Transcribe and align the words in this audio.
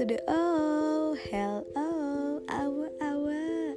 to 0.00 0.08
the 0.08 0.16
O 0.32 1.12
Hello 1.28 2.40
Awa 2.48 2.88
awa. 3.04 3.76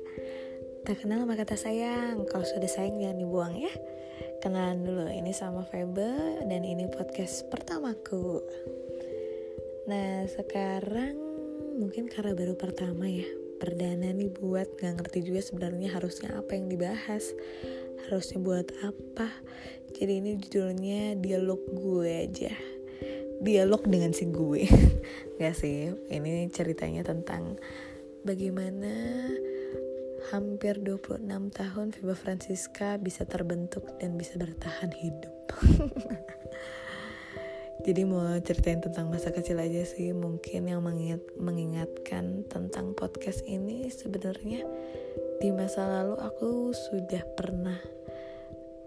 Tak 0.88 1.04
kenal 1.04 1.28
sama 1.28 1.36
kata 1.36 1.60
sayang. 1.60 2.24
Kalau 2.32 2.48
sudah 2.48 2.72
sayang 2.72 2.96
jangan 2.96 3.20
dibuang 3.20 3.60
ya. 3.60 3.68
Kenalan 4.40 4.88
dulu. 4.88 5.04
Ini 5.12 5.36
sama 5.36 5.68
Febe 5.68 6.40
Dan 6.48 6.64
ini 6.64 6.88
podcast 6.88 7.44
pertamaku. 7.52 8.40
Nah 9.92 10.24
sekarang 10.32 11.20
Mungkin 11.76 12.08
karena 12.08 12.32
baru 12.32 12.56
pertama 12.56 13.04
ya. 13.04 13.28
Perdana 13.60 14.16
nih 14.16 14.32
buat 14.32 14.80
Gak 14.80 15.04
ngerti 15.04 15.28
juga 15.28 15.44
sebenarnya 15.44 15.92
harusnya 15.92 16.40
apa 16.40 16.56
yang 16.56 16.72
dibahas. 16.72 17.36
Harusnya 18.08 18.40
buat 18.40 18.72
apa? 18.80 19.28
Jadi 19.92 20.24
ini 20.24 20.40
judulnya 20.40 21.20
Dialog 21.20 21.60
gue 21.68 22.32
aja 22.32 22.73
dialog 23.44 23.84
dengan 23.84 24.16
si 24.16 24.32
gue. 24.32 24.64
Gak 25.40 25.56
sih, 25.60 25.92
ini 26.08 26.48
ceritanya 26.50 27.04
tentang 27.04 27.60
bagaimana 28.24 28.90
hampir 30.32 30.80
26 30.80 31.28
tahun 31.52 31.92
Viva 31.92 32.16
Francisca 32.16 32.96
bisa 32.96 33.28
terbentuk 33.28 33.84
dan 34.00 34.16
bisa 34.16 34.40
bertahan 34.40 34.96
hidup. 34.96 35.36
Jadi 37.84 38.08
mau 38.08 38.24
ceritain 38.40 38.80
tentang 38.80 39.12
masa 39.12 39.36
kecil 39.36 39.60
aja 39.60 39.84
sih 39.84 40.16
Mungkin 40.16 40.72
yang 40.72 40.88
mengingat, 40.88 41.20
mengingatkan 41.36 42.48
tentang 42.48 42.96
podcast 42.96 43.44
ini 43.44 43.92
sebenarnya 43.92 44.64
Di 45.44 45.52
masa 45.52 45.92
lalu 45.92 46.16
aku 46.16 46.72
sudah 46.72 47.28
pernah 47.36 47.76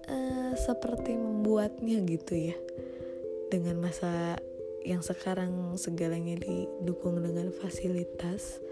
uh, 0.08 0.52
seperti 0.56 1.12
membuatnya 1.12 2.00
gitu 2.08 2.54
ya 2.54 2.56
dengan 3.50 3.78
masa 3.78 4.40
yang 4.86 5.02
sekarang 5.02 5.74
segalanya 5.74 6.38
didukung 6.38 7.18
dengan 7.18 7.50
fasilitas 7.50 8.62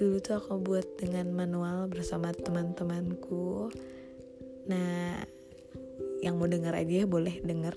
dulu 0.00 0.16
tuh 0.16 0.40
aku 0.40 0.56
buat 0.64 0.86
dengan 0.96 1.28
manual 1.28 1.84
bersama 1.92 2.32
teman-temanku. 2.32 3.68
Nah 4.64 5.20
yang 6.24 6.40
mau 6.40 6.48
dengar 6.48 6.72
aja 6.72 7.04
ya 7.04 7.06
boleh 7.06 7.36
denger. 7.44 7.76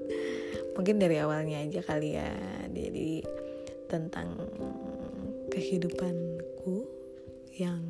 Mungkin 0.74 0.96
dari 0.96 1.20
awalnya 1.20 1.60
aja 1.60 1.84
kali 1.84 2.16
ya. 2.16 2.32
Jadi 2.72 3.20
tentang 3.92 4.40
kehidupanku 5.52 6.88
yang 7.60 7.84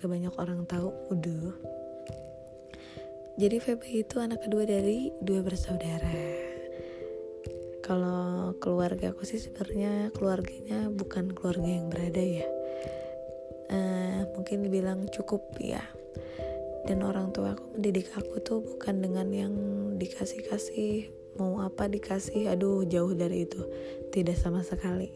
kebanyak 0.00 0.32
orang 0.40 0.64
tahu 0.64 0.88
udah 1.12 1.52
jadi 3.34 3.58
Febe 3.58 3.90
itu 3.90 4.22
anak 4.22 4.46
kedua 4.46 4.62
dari 4.62 5.10
dua 5.18 5.42
bersaudara. 5.42 6.14
Kalau 7.82 8.54
keluarga 8.62 9.10
aku 9.10 9.26
sih 9.26 9.42
sebenarnya 9.42 10.14
keluarganya 10.14 10.88
bukan 10.94 11.34
keluarga 11.34 11.66
yang 11.66 11.90
berada 11.90 12.22
ya. 12.22 12.46
Uh, 13.74 14.30
mungkin 14.38 14.62
dibilang 14.62 15.10
cukup 15.10 15.42
ya. 15.58 15.82
Dan 16.86 17.02
orang 17.02 17.34
tua 17.34 17.58
aku 17.58 17.74
mendidik 17.74 18.14
aku 18.14 18.38
tuh 18.38 18.62
bukan 18.62 19.02
dengan 19.02 19.26
yang 19.34 19.54
dikasih-kasih 19.98 21.10
mau 21.34 21.58
apa 21.66 21.90
dikasih 21.90 22.54
aduh 22.54 22.86
jauh 22.86 23.10
dari 23.10 23.42
itu 23.42 23.58
tidak 24.14 24.38
sama 24.38 24.62
sekali 24.62 25.10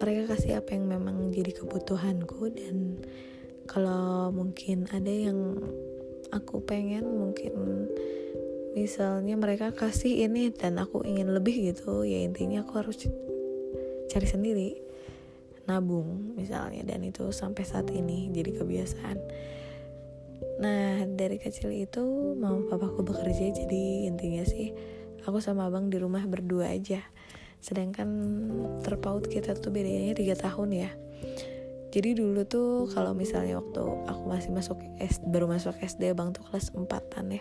mereka 0.00 0.32
kasih 0.36 0.60
apa 0.60 0.76
yang 0.76 0.88
memang 0.88 1.28
jadi 1.32 1.52
kebutuhanku 1.60 2.52
dan 2.56 3.04
kalau 3.68 4.32
mungkin 4.32 4.88
ada 4.92 5.12
yang 5.12 5.60
aku 6.32 6.62
pengen 6.62 7.06
mungkin 7.06 7.54
misalnya 8.76 9.34
mereka 9.40 9.72
kasih 9.72 10.28
ini 10.28 10.52
dan 10.52 10.76
aku 10.76 11.00
ingin 11.06 11.32
lebih 11.32 11.72
gitu 11.72 12.04
ya 12.04 12.20
intinya 12.20 12.62
aku 12.62 12.72
harus 12.82 13.08
cari 14.12 14.28
sendiri. 14.28 14.70
Nabung 15.66 16.38
misalnya 16.38 16.86
dan 16.86 17.02
itu 17.02 17.34
sampai 17.34 17.66
saat 17.66 17.90
ini 17.90 18.30
jadi 18.30 18.62
kebiasaan. 18.62 19.18
Nah 20.62 21.02
dari 21.10 21.42
kecil 21.42 21.74
itu 21.74 22.34
mama 22.38 22.70
papaku 22.70 23.02
bekerja 23.02 23.50
jadi 23.50 24.06
intinya 24.06 24.46
sih 24.46 24.70
aku 25.26 25.42
sama 25.42 25.66
abang 25.66 25.90
di 25.90 25.98
rumah 25.98 26.22
berdua 26.22 26.70
aja. 26.70 27.02
Sedangkan 27.58 28.06
terpaut 28.86 29.26
kita 29.26 29.58
tuh 29.58 29.74
bedanya 29.74 30.14
tiga 30.14 30.38
tahun 30.38 30.86
ya 30.86 30.90
jadi 31.96 32.12
dulu 32.12 32.44
tuh 32.44 32.92
kalau 32.92 33.16
misalnya 33.16 33.56
waktu 33.56 33.80
aku 33.80 34.28
masih 34.28 34.52
masuk 34.52 34.76
S 35.00 35.16
baru 35.24 35.48
masuk 35.48 35.80
SD 35.80 36.12
bang 36.12 36.28
tuh 36.36 36.44
kelas 36.44 36.76
4an 36.76 37.24
ya. 37.32 37.40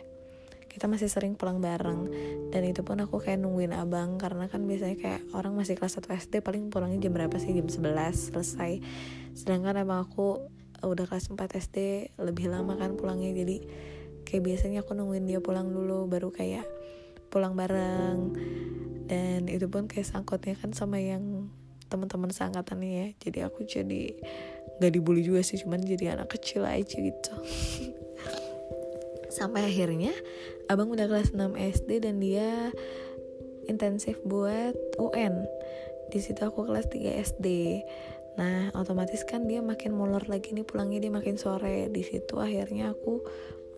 Kita 0.72 0.88
masih 0.88 1.12
sering 1.12 1.36
pulang 1.36 1.60
bareng. 1.60 2.08
Dan 2.56 2.64
itu 2.64 2.80
pun 2.88 3.04
aku 3.04 3.20
kayak 3.20 3.44
nungguin 3.44 3.76
abang 3.76 4.16
karena 4.16 4.48
kan 4.48 4.64
biasanya 4.64 4.96
kayak 4.96 5.28
orang 5.36 5.60
masih 5.60 5.76
kelas 5.76 6.00
1 6.00 6.08
SD 6.08 6.34
paling 6.40 6.72
pulangnya 6.72 7.04
jam 7.04 7.12
berapa 7.12 7.36
sih? 7.36 7.52
Jam 7.52 7.68
11 7.68 8.32
selesai. 8.32 8.80
Sedangkan 9.36 9.76
abang 9.76 10.08
aku 10.08 10.48
udah 10.88 11.04
kelas 11.04 11.36
4 11.36 11.36
SD 11.36 11.78
lebih 12.16 12.48
lama 12.48 12.80
kan 12.80 12.96
pulangnya. 12.96 13.36
Jadi 13.36 13.60
kayak 14.24 14.40
biasanya 14.40 14.88
aku 14.88 14.96
nungguin 14.96 15.28
dia 15.28 15.44
pulang 15.44 15.68
dulu 15.68 16.08
baru 16.08 16.32
kayak 16.32 16.64
pulang 17.28 17.60
bareng. 17.60 18.32
Dan 19.12 19.52
itu 19.52 19.68
pun 19.68 19.92
kayak 19.92 20.08
sangkutnya 20.08 20.56
kan 20.56 20.72
sama 20.72 21.04
yang 21.04 21.52
teman-teman 21.88 22.32
seangkatannya 22.32 22.92
ya. 22.92 23.08
Jadi 23.22 23.40
aku 23.46 23.66
jadi 23.66 24.14
nggak 24.80 24.92
dibully 24.92 25.24
juga 25.24 25.40
sih 25.46 25.60
cuman 25.62 25.80
jadi 25.84 26.20
anak 26.20 26.36
kecil 26.36 26.68
aja 26.68 26.98
gitu. 26.98 27.34
Sampai 29.38 29.68
akhirnya 29.68 30.12
abang 30.72 30.92
udah 30.92 31.06
kelas 31.08 31.36
6 31.36 31.56
SD 31.56 31.90
dan 32.04 32.20
dia 32.24 32.72
intensif 33.66 34.22
buat 34.24 34.78
UN 35.02 35.44
di 36.14 36.22
situ 36.22 36.38
aku 36.46 36.70
kelas 36.70 36.88
3 36.94 37.02
SD 37.34 37.48
nah 38.36 38.68
otomatis 38.76 39.24
kan 39.24 39.48
dia 39.48 39.64
makin 39.64 39.96
molor 39.96 40.28
lagi 40.28 40.52
nih 40.52 40.68
pulangnya 40.68 41.08
dia 41.08 41.12
makin 41.12 41.40
sore. 41.40 41.88
Di 41.88 42.04
situ 42.04 42.36
akhirnya 42.36 42.92
aku 42.92 43.24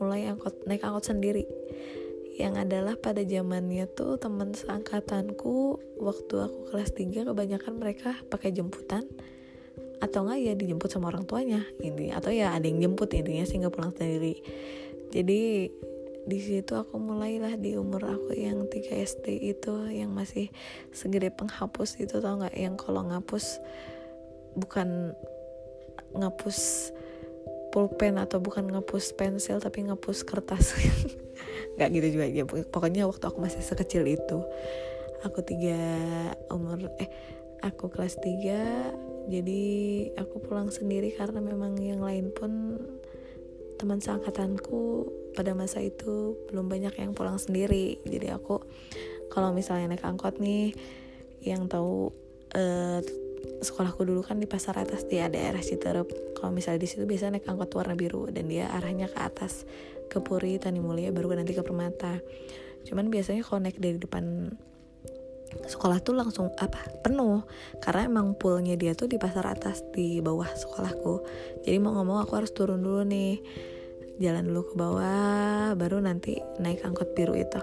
mulai 0.02 0.30
angkot 0.30 0.66
naik 0.66 0.86
angkot 0.86 1.10
sendiri 1.10 1.46
yang 2.38 2.54
adalah 2.54 2.94
pada 3.02 3.26
zamannya 3.26 3.90
tuh 3.98 4.22
teman 4.22 4.54
seangkatanku 4.54 5.82
waktu 5.98 6.36
aku 6.38 6.70
kelas 6.70 6.94
3 6.94 7.26
kebanyakan 7.34 7.74
mereka 7.82 8.14
pakai 8.30 8.54
jemputan. 8.54 9.10
Atau 9.98 10.30
enggak 10.30 10.40
ya 10.46 10.54
dijemput 10.54 10.94
sama 10.94 11.10
orang 11.10 11.26
tuanya 11.26 11.66
ini 11.82 12.14
atau 12.14 12.30
ya 12.30 12.54
ada 12.54 12.70
yang 12.70 12.78
jemput 12.78 13.10
intinya 13.18 13.42
sih 13.50 13.58
nggak 13.58 13.74
pulang 13.74 13.90
sendiri. 13.98 14.38
Jadi 15.10 15.74
di 16.30 16.40
situ 16.44 16.78
aku 16.78 17.02
mulailah 17.02 17.58
di 17.58 17.74
umur 17.74 18.06
aku 18.06 18.38
yang 18.38 18.70
3 18.70 18.94
SD 18.94 19.58
itu 19.58 19.90
yang 19.90 20.14
masih 20.14 20.54
segede 20.94 21.34
penghapus 21.34 21.98
itu 21.98 22.22
tau 22.22 22.38
nggak? 22.38 22.54
Yang 22.54 22.76
kalau 22.78 23.02
ngapus 23.10 23.58
bukan 24.54 25.18
ngapus 26.14 26.94
pulpen 27.74 28.22
atau 28.22 28.38
bukan 28.38 28.70
ngapus 28.70 29.18
pensil 29.18 29.58
tapi 29.58 29.90
ngapus 29.90 30.22
kertas 30.22 30.78
nggak 31.78 31.90
gitu 31.94 32.08
juga 32.18 32.26
ya 32.26 32.44
pokoknya 32.46 33.06
waktu 33.06 33.24
aku 33.30 33.38
masih 33.38 33.62
sekecil 33.62 34.04
itu 34.10 34.42
aku 35.22 35.46
tiga 35.46 35.78
umur 36.50 36.90
eh 36.98 37.10
aku 37.62 37.90
kelas 37.90 38.18
tiga 38.22 38.94
jadi 39.28 39.64
aku 40.16 40.40
pulang 40.40 40.72
sendiri 40.72 41.12
karena 41.12 41.44
memang 41.44 41.76
yang 41.84 42.00
lain 42.00 42.32
pun 42.32 42.80
teman 43.78 44.02
seangkatanku 44.02 45.06
pada 45.38 45.54
masa 45.54 45.84
itu 45.84 46.34
belum 46.50 46.66
banyak 46.66 46.98
yang 46.98 47.14
pulang 47.14 47.38
sendiri. 47.38 48.02
Jadi 48.08 48.34
aku 48.34 48.64
kalau 49.30 49.54
misalnya 49.54 49.94
naik 49.94 50.08
angkot 50.08 50.42
nih 50.42 50.74
yang 51.46 51.70
tahu 51.70 52.10
uh, 52.58 53.00
sekolahku 53.62 54.02
dulu 54.02 54.26
kan 54.26 54.42
di 54.42 54.50
pasar 54.50 54.82
atas 54.82 55.06
di 55.06 55.22
daerah 55.22 55.62
Citerup. 55.62 56.10
Kalau 56.34 56.50
misalnya 56.50 56.82
di 56.82 56.90
situ 56.90 57.06
biasa 57.06 57.30
naik 57.30 57.46
angkot 57.46 57.70
warna 57.78 57.94
biru 57.94 58.32
dan 58.34 58.50
dia 58.50 58.72
arahnya 58.74 59.12
ke 59.12 59.20
atas 59.22 59.68
ke 60.08 60.24
Puri 60.24 60.58
Tani 60.58 60.80
Mulia 60.82 61.12
baru 61.12 61.36
nanti 61.36 61.54
ke 61.54 61.62
Permata. 61.62 62.20
Cuman 62.88 63.12
biasanya 63.12 63.44
naik 63.44 63.78
dari 63.78 64.00
depan 64.00 64.52
sekolah 65.68 66.00
tuh 66.04 66.16
langsung 66.16 66.52
apa 66.60 66.80
penuh. 67.04 67.44
Karena 67.84 68.08
emang 68.08 68.36
poolnya 68.36 68.76
dia 68.80 68.96
tuh 68.96 69.12
di 69.12 69.20
pasar 69.20 69.48
atas 69.48 69.84
di 69.92 70.24
bawah 70.24 70.48
sekolahku. 70.48 71.24
Jadi 71.68 71.78
mau 71.80 71.96
ngomong 71.96 72.24
aku 72.24 72.34
harus 72.40 72.52
turun 72.56 72.82
dulu 72.84 73.04
nih. 73.04 73.40
Jalan 74.18 74.50
dulu 74.50 74.74
ke 74.74 74.76
bawah 74.76 75.78
baru 75.78 76.02
nanti 76.02 76.42
naik 76.58 76.82
angkot 76.82 77.14
biru 77.14 77.38
itu. 77.38 77.62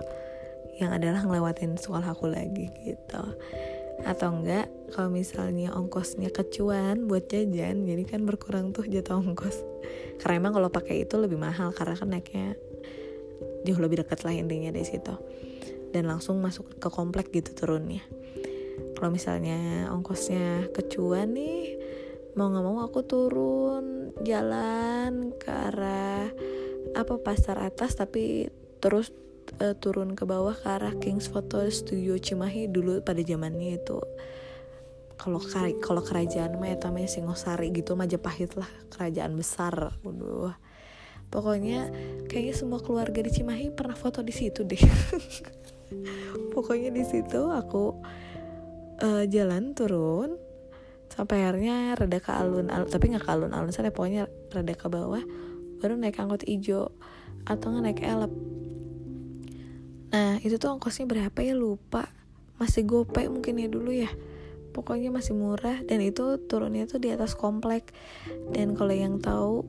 Yang 0.79 0.91
adalah 1.03 1.21
ngelewatin 1.27 1.79
sekolah 1.79 2.09
aku 2.15 2.31
lagi 2.31 2.71
gitu 2.83 3.23
atau 4.03 4.35
enggak 4.35 4.67
kalau 4.91 5.11
misalnya 5.11 5.71
ongkosnya 5.71 6.35
kecuan 6.35 7.07
buat 7.07 7.31
jajan 7.31 7.87
jadi 7.87 8.03
kan 8.03 8.27
berkurang 8.27 8.75
tuh 8.75 8.87
jatuh 8.87 9.23
ongkos. 9.23 9.63
Karena 10.19 10.43
emang 10.43 10.59
kalau 10.59 10.71
pakai 10.71 11.07
itu 11.07 11.15
lebih 11.15 11.39
mahal 11.39 11.71
karena 11.71 11.95
kan 11.95 12.09
naiknya 12.11 12.59
jauh 13.63 13.81
lebih 13.81 14.03
dekat 14.03 14.27
lah 14.27 14.35
intinya 14.35 14.75
dari 14.75 14.87
situ. 14.87 15.15
Dan 15.95 16.11
langsung 16.11 16.43
masuk 16.43 16.79
ke 16.83 16.89
komplek 16.91 17.31
gitu 17.31 17.55
turunnya. 17.55 18.03
Kalau 18.99 19.11
misalnya 19.15 19.87
ongkosnya 19.95 20.75
kecuan 20.75 21.39
nih 21.39 21.79
mau 22.35 22.51
nggak 22.51 22.65
mau 22.67 22.83
aku 22.83 23.01
turun 23.07 24.11
jalan 24.27 25.31
ke 25.39 25.51
arah 25.51 26.27
apa 26.99 27.15
pasar 27.23 27.63
atas 27.63 27.95
tapi 27.95 28.51
terus 28.83 29.15
uh, 29.61 29.75
turun 29.77 30.17
ke 30.17 30.25
bawah 30.25 30.57
ke 30.57 30.67
arah 30.67 30.95
Kings 30.97 31.29
Photo 31.29 31.63
Studio 31.69 32.17
Cimahi 32.17 32.71
dulu 32.71 33.05
pada 33.05 33.21
zamannya 33.21 33.81
itu. 33.81 33.99
Kalau 35.15 35.41
kalau 35.81 36.03
kerajaan 36.03 36.59
mah 36.61 36.75
ya 36.75 36.77
namanya 36.85 37.09
Singosari 37.09 37.73
gitu 37.73 37.97
Majapahit 37.97 38.57
lah 38.59 38.69
kerajaan 38.93 39.37
besar. 39.37 39.95
Waduh. 40.03 40.53
Pokoknya 41.33 41.91
kayaknya 42.31 42.55
semua 42.55 42.79
keluarga 42.79 43.21
di 43.25 43.31
Cimahi 43.33 43.73
pernah 43.75 43.97
foto 43.97 44.23
di 44.23 44.35
situ 44.35 44.63
deh. 44.63 44.81
Pokoknya 46.55 46.91
di 46.95 47.03
situ 47.03 47.51
aku 47.51 47.99
uh, 49.03 49.25
jalan 49.27 49.75
turun 49.75 50.39
sampai 51.15 51.47
akhirnya 51.47 51.95
rada 51.95 52.19
ke 52.19 52.33
alun, 52.35 52.67
alun 52.75 52.91
tapi 52.91 53.15
nggak 53.15 53.23
ke 53.23 53.31
alun-alun 53.31 53.71
saya 53.71 53.95
pokoknya 53.95 54.27
rada 54.51 54.75
ke 54.75 54.87
bawah 54.91 55.23
baru 55.79 55.95
naik 55.95 56.19
angkot 56.19 56.43
ijo 56.43 56.91
atau 57.47 57.71
naik 57.71 58.03
elep 58.03 58.33
nah 60.15 60.39
itu 60.47 60.55
tuh 60.63 60.71
ongkosnya 60.79 61.11
berapa 61.11 61.35
ya? 61.43 61.59
Lupa. 61.59 62.07
Masih 62.63 62.87
gope 62.87 63.27
mungkin 63.27 63.59
ya 63.59 63.67
dulu 63.67 63.91
ya. 63.91 64.11
Pokoknya 64.71 65.11
masih 65.11 65.35
murah 65.35 65.83
dan 65.87 65.99
itu 66.03 66.39
turunnya 66.47 66.87
tuh 66.87 67.03
di 67.03 67.11
atas 67.11 67.35
komplek. 67.35 67.91
Dan 68.55 68.79
kalau 68.79 68.95
yang 68.95 69.19
tahu 69.19 69.67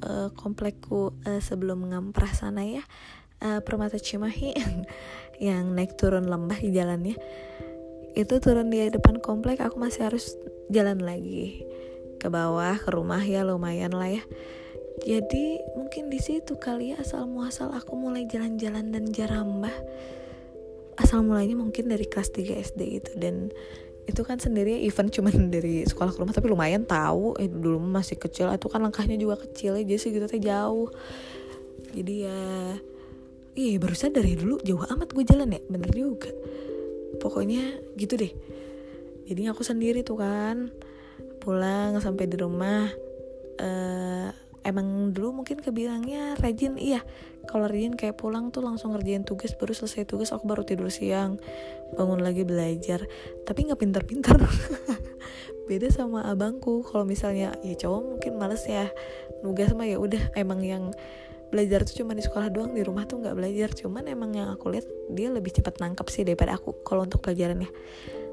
uh, 0.00 0.32
komplekku 0.32 1.12
uh, 1.28 1.40
sebelum 1.44 1.92
ngamprah 1.92 2.32
sana 2.32 2.64
ya 2.64 2.84
uh, 3.44 3.60
Permata 3.60 4.00
Cimahi 4.00 4.56
yang 5.46 5.76
naik 5.76 6.00
turun 6.00 6.28
lembah 6.28 6.56
di 6.56 6.72
jalannya 6.72 7.16
itu 8.16 8.34
turun 8.40 8.72
di 8.72 8.88
depan 8.88 9.20
komplek. 9.20 9.60
Aku 9.60 9.76
masih 9.76 10.08
harus 10.08 10.40
jalan 10.72 11.04
lagi 11.04 11.60
ke 12.16 12.32
bawah 12.32 12.80
ke 12.80 12.88
rumah 12.88 13.20
ya 13.20 13.44
lumayan 13.44 13.92
lah 13.92 14.08
ya 14.08 14.24
jadi 15.02 15.58
mungkin 15.74 16.06
di 16.06 16.22
situ 16.22 16.54
kali 16.54 16.94
ya 16.94 17.02
asal 17.02 17.26
muasal 17.26 17.74
aku 17.74 17.98
mulai 17.98 18.30
jalan-jalan 18.30 18.94
dan 18.94 19.10
jarambah 19.10 19.74
asal 20.94 21.26
mulainya 21.26 21.58
mungkin 21.58 21.90
dari 21.90 22.06
kelas 22.06 22.30
3 22.30 22.62
SD 22.62 22.80
itu 23.02 23.10
dan 23.18 23.50
itu 24.04 24.20
kan 24.20 24.36
sendiri 24.36 24.84
event 24.84 25.08
cuman 25.08 25.48
dari 25.48 25.80
sekolah 25.88 26.12
ke 26.12 26.18
rumah 26.20 26.36
tapi 26.36 26.52
lumayan 26.52 26.84
tahu. 26.84 27.40
Eh 27.40 27.48
dulu 27.48 27.80
masih 27.80 28.20
kecil 28.20 28.52
itu 28.52 28.68
kan 28.68 28.84
langkahnya 28.84 29.16
juga 29.16 29.40
kecil 29.40 29.80
ya 29.80 29.82
jadi 29.84 30.00
segitu 30.00 30.26
teh 30.28 30.40
jauh. 30.40 30.92
Jadi 31.94 32.14
ya 32.28 32.40
iya 33.54 33.78
baru 33.80 33.96
sadar 33.96 34.26
ya 34.26 34.36
dulu 34.36 34.60
jauh 34.60 34.84
amat 34.84 35.08
gue 35.08 35.24
jalan 35.24 35.56
ya 35.56 35.60
bener 35.72 35.90
juga. 35.96 36.30
Pokoknya 37.16 37.80
gitu 37.96 38.20
deh. 38.20 38.32
Jadi 39.24 39.48
aku 39.48 39.64
sendiri 39.64 40.04
tuh 40.04 40.20
kan 40.20 40.68
pulang 41.40 41.96
sampai 41.96 42.28
di 42.28 42.36
rumah 42.36 42.92
uh, 43.56 44.28
emang 44.64 45.12
dulu 45.12 45.44
mungkin 45.44 45.60
kebilangnya 45.60 46.40
rajin 46.40 46.80
iya. 46.80 47.04
Kalau 47.44 47.68
rajin 47.68 47.94
kayak 47.94 48.16
pulang 48.16 48.48
tuh 48.48 48.64
langsung 48.64 48.96
ngerjain 48.96 49.22
tugas 49.22 49.52
baru 49.54 49.76
selesai 49.76 50.08
tugas 50.08 50.32
aku 50.32 50.48
baru 50.48 50.64
tidur 50.64 50.88
siang 50.88 51.36
bangun 51.94 52.24
lagi 52.24 52.42
belajar. 52.42 53.04
Tapi 53.44 53.68
nggak 53.68 53.80
pintar-pintar. 53.80 54.40
Beda 55.68 55.88
sama 55.92 56.24
abangku. 56.24 56.82
Kalau 56.88 57.04
misalnya 57.04 57.52
ya 57.60 57.76
cowok 57.76 58.02
mungkin 58.16 58.32
males 58.40 58.64
ya 58.64 58.88
nugas 59.44 59.70
mah 59.76 59.84
ya 59.84 60.00
udah. 60.00 60.32
Emang 60.34 60.64
yang 60.64 60.90
belajar 61.52 61.86
tuh 61.86 62.02
cuma 62.02 62.16
di 62.16 62.24
sekolah 62.24 62.50
doang 62.50 62.72
di 62.72 62.80
rumah 62.80 63.04
tuh 63.04 63.20
nggak 63.20 63.36
belajar. 63.36 63.68
Cuman 63.76 64.08
emang 64.08 64.32
yang 64.32 64.48
aku 64.48 64.72
lihat 64.72 64.88
dia 65.12 65.28
lebih 65.28 65.52
cepat 65.52 65.78
nangkep 65.78 66.08
sih 66.08 66.24
daripada 66.24 66.56
aku 66.56 66.80
kalau 66.82 67.04
untuk 67.04 67.20
pelajarannya 67.20 67.68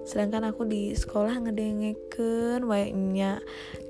sedangkan 0.02 0.50
aku 0.50 0.66
di 0.66 0.98
sekolah 0.98 1.46
ngedengeken 1.46 2.66
wayanya 2.66 3.38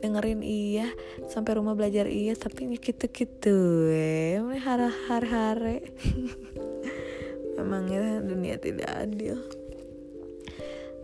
dengerin 0.04 0.44
iya 0.44 0.92
sampai 1.32 1.56
rumah 1.56 1.72
belajar 1.72 2.06
iya 2.12 2.36
tapi 2.36 2.68
gitu 2.76 3.08
gitu 3.08 3.58
eh 3.88 4.38
hara 4.60 4.92
hara 5.08 5.28
hare. 5.28 5.78
Memangnya 7.56 8.20
dunia 8.24 8.58
tidak 8.60 8.90
adil. 8.90 9.38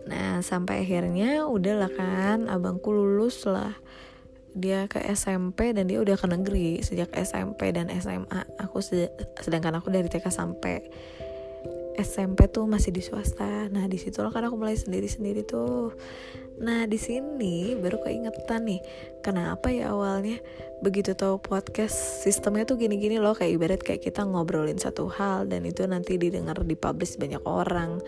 Nah 0.08 0.40
sampai 0.40 0.84
akhirnya 0.84 1.44
udahlah 1.44 1.92
kan 1.92 2.48
abangku 2.48 2.92
lulus 2.92 3.44
lah. 3.44 3.76
Dia 4.58 4.88
ke 4.90 4.98
SMP 5.12 5.70
dan 5.76 5.86
dia 5.86 6.00
udah 6.02 6.16
ke 6.18 6.26
negeri 6.26 6.82
sejak 6.82 7.14
SMP 7.14 7.70
dan 7.70 7.92
SMA 7.94 8.58
aku 8.58 8.80
sedangkan 9.38 9.78
aku 9.78 9.92
dari 9.92 10.08
TK 10.10 10.32
sampai 10.32 10.82
SMP 11.98 12.46
tuh 12.46 12.70
masih 12.70 12.94
di 12.94 13.02
swasta. 13.02 13.66
Nah 13.68 13.90
di 13.90 13.98
situ 13.98 14.22
loh 14.22 14.30
kan 14.30 14.46
aku 14.46 14.54
mulai 14.54 14.78
sendiri 14.78 15.10
sendiri 15.10 15.42
tuh. 15.42 15.90
Nah 16.62 16.86
di 16.86 16.98
sini 16.98 17.74
baru 17.74 17.98
keingetan 18.02 18.66
nih 18.66 18.80
kenapa 19.22 19.70
ya 19.74 19.90
awalnya 19.90 20.38
begitu 20.78 21.18
tahu 21.18 21.42
podcast 21.42 22.22
sistemnya 22.22 22.62
tuh 22.66 22.78
gini-gini 22.78 23.18
loh 23.18 23.34
kayak 23.34 23.52
ibarat 23.58 23.80
kayak 23.82 24.02
kita 24.06 24.22
ngobrolin 24.22 24.78
satu 24.78 25.10
hal 25.10 25.50
dan 25.50 25.66
itu 25.66 25.82
nanti 25.90 26.14
didengar 26.18 26.62
di 26.62 26.78
publish 26.78 27.18
banyak 27.18 27.42
orang. 27.42 27.98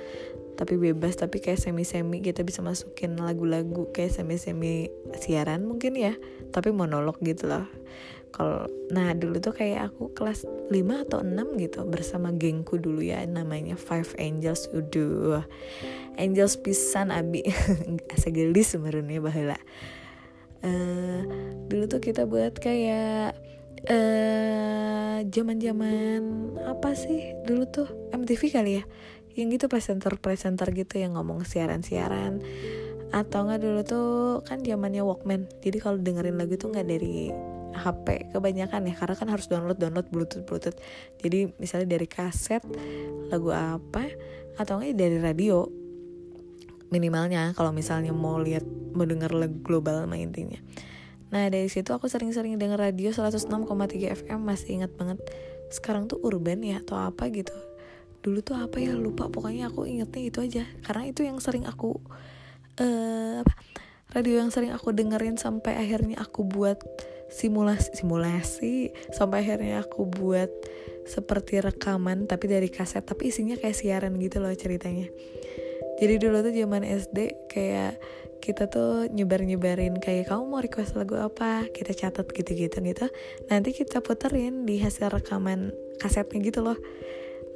Tapi 0.54 0.76
bebas 0.76 1.18
tapi 1.18 1.42
kayak 1.42 1.58
semi-semi 1.58 2.22
kita 2.22 2.46
bisa 2.46 2.60
masukin 2.60 3.18
lagu-lagu 3.18 3.90
kayak 3.90 4.12
semi-semi 4.12 4.92
siaran 5.18 5.64
mungkin 5.64 5.96
ya 5.96 6.14
tapi 6.52 6.74
monolog 6.74 7.16
gitu 7.22 7.48
loh 7.48 7.64
kalau 8.30 8.66
nah 8.90 9.12
dulu 9.14 9.42
tuh 9.42 9.54
kayak 9.54 9.92
aku 9.92 10.14
kelas 10.14 10.46
5 10.70 10.74
atau 11.06 11.20
6 11.22 11.60
gitu 11.60 11.82
bersama 11.86 12.30
gengku 12.30 12.78
dulu 12.78 13.02
ya 13.02 13.22
namanya 13.26 13.74
Five 13.74 14.14
Angels. 14.16 14.70
Udah 14.70 15.44
Angels 16.16 16.58
pisan 16.58 17.10
abi. 17.10 17.44
Asa 18.14 18.30
gelis 18.30 18.74
sebenarnya 18.74 19.18
bahula. 19.18 19.58
Uh, 20.60 21.24
dulu 21.66 21.88
tuh 21.88 22.00
kita 22.04 22.28
buat 22.28 22.56
kayak 22.60 23.32
eh 23.88 25.24
zaman-zaman 25.24 26.52
apa 26.68 26.92
sih 26.92 27.32
dulu 27.48 27.64
tuh? 27.68 27.88
MTV 28.12 28.42
kali 28.52 28.72
ya? 28.80 28.84
Yang 29.34 29.48
gitu 29.56 29.66
presenter 29.72 30.14
presenter 30.20 30.68
gitu 30.74 31.00
yang 31.00 31.16
ngomong 31.16 31.48
siaran-siaran. 31.48 32.44
Atau 33.10 33.42
enggak 33.42 33.60
dulu 33.64 33.80
tuh 33.82 34.10
kan 34.46 34.62
zamannya 34.62 35.02
Walkman. 35.02 35.50
Jadi 35.64 35.78
kalau 35.82 35.98
dengerin 35.98 36.38
lagu 36.38 36.54
tuh 36.54 36.70
nggak 36.70 36.86
dari 36.86 37.32
HP 37.74 38.34
kebanyakan 38.34 38.90
ya 38.90 38.94
karena 38.96 39.14
kan 39.16 39.28
harus 39.30 39.46
download 39.46 39.78
download 39.78 40.08
bluetooth 40.10 40.44
bluetooth. 40.46 40.78
Jadi 41.22 41.54
misalnya 41.58 41.96
dari 41.96 42.06
kaset 42.10 42.62
lagu 43.30 43.50
apa 43.54 44.10
atau 44.58 44.82
enggak 44.82 44.98
dari 44.98 45.18
radio 45.22 45.66
minimalnya 46.90 47.54
kalau 47.54 47.70
misalnya 47.70 48.10
mau 48.10 48.36
lihat 48.42 48.66
mau 48.94 49.06
denger 49.06 49.30
lagu 49.30 49.56
global 49.62 50.04
mah 50.10 50.18
intinya. 50.18 50.58
Nah 51.30 51.46
dari 51.46 51.70
situ 51.70 51.94
aku 51.94 52.10
sering-sering 52.10 52.58
denger 52.58 52.90
radio 52.90 53.14
106,3 53.14 53.46
FM 54.26 54.40
masih 54.42 54.82
ingat 54.82 54.92
banget. 54.98 55.22
Sekarang 55.70 56.10
tuh 56.10 56.18
urban 56.26 56.58
ya 56.66 56.82
atau 56.82 56.98
apa 56.98 57.30
gitu. 57.30 57.54
Dulu 58.20 58.42
tuh 58.42 58.58
apa 58.58 58.82
ya 58.82 58.98
lupa. 58.98 59.30
Pokoknya 59.30 59.70
aku 59.70 59.86
ingetnya 59.86 60.22
itu 60.26 60.38
aja. 60.42 60.64
Karena 60.82 61.06
itu 61.06 61.22
yang 61.22 61.38
sering 61.38 61.64
aku 61.70 62.02
uh, 62.82 63.46
apa 63.46 63.54
radio 64.10 64.42
yang 64.42 64.50
sering 64.50 64.74
aku 64.74 64.90
dengerin 64.90 65.38
sampai 65.38 65.78
akhirnya 65.78 66.18
aku 66.18 66.42
buat 66.42 66.82
simulasi 67.30 67.94
simulasi 67.94 68.74
sampai 69.14 69.46
akhirnya 69.46 69.86
aku 69.86 70.04
buat 70.10 70.50
seperti 71.06 71.62
rekaman 71.62 72.26
tapi 72.26 72.50
dari 72.50 72.68
kaset 72.68 73.06
tapi 73.06 73.30
isinya 73.30 73.56
kayak 73.56 73.78
siaran 73.78 74.18
gitu 74.18 74.42
loh 74.42 74.52
ceritanya. 74.52 75.08
Jadi 76.00 76.14
dulu 76.16 76.40
tuh 76.40 76.52
zaman 76.52 76.82
SD 76.82 77.48
kayak 77.48 78.00
kita 78.40 78.72
tuh 78.72 79.06
nyebar-nyebarin 79.12 80.00
kayak 80.00 80.32
kamu 80.32 80.42
mau 80.48 80.64
request 80.64 80.96
lagu 80.96 81.14
apa? 81.20 81.68
Kita 81.70 81.92
catat 81.92 82.24
gitu-gitu 82.32 82.80
gitu. 82.80 83.06
Nanti 83.52 83.76
kita 83.76 84.00
puterin 84.00 84.64
di 84.64 84.80
hasil 84.80 85.12
rekaman 85.12 85.70
kasetnya 86.00 86.40
gitu 86.40 86.64
loh. 86.64 86.78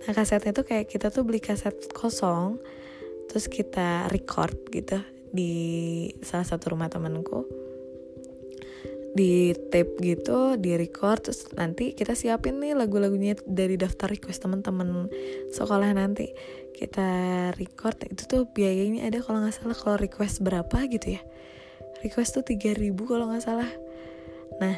Nah 0.04 0.12
kasetnya 0.12 0.52
tuh 0.52 0.68
kayak 0.68 0.92
kita 0.92 1.08
tuh 1.08 1.24
beli 1.24 1.40
kaset 1.40 1.72
kosong 1.96 2.60
terus 3.32 3.48
kita 3.48 4.12
record 4.12 4.54
gitu 4.68 5.00
di 5.32 6.06
salah 6.22 6.46
satu 6.46 6.76
rumah 6.76 6.92
temanku 6.92 7.63
di 9.14 9.54
tape 9.70 9.94
gitu 10.02 10.58
di 10.58 10.74
record 10.74 11.30
terus 11.30 11.46
nanti 11.54 11.94
kita 11.94 12.18
siapin 12.18 12.58
nih 12.58 12.74
lagu-lagunya 12.74 13.38
dari 13.46 13.78
daftar 13.78 14.10
request 14.10 14.42
teman-teman 14.42 15.06
sekolah 15.54 15.94
nanti. 15.94 16.34
Kita 16.74 17.06
record 17.54 18.10
itu 18.10 18.26
tuh 18.26 18.50
biayanya 18.50 19.06
ada 19.06 19.22
kalau 19.22 19.38
nggak 19.46 19.54
salah 19.54 19.78
kalau 19.78 19.96
request 19.96 20.42
berapa 20.42 20.90
gitu 20.90 21.14
ya? 21.14 21.22
Request 22.02 22.42
tuh 22.42 22.44
3000 22.44 22.90
kalau 23.06 23.30
nggak 23.30 23.44
salah. 23.46 23.70
Nah 24.58 24.76